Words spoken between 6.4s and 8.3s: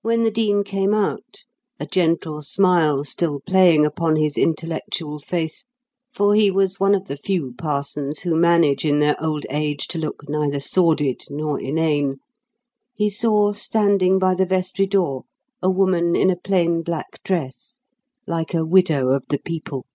was one of the few parsons